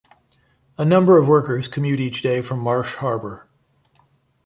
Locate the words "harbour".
2.95-3.47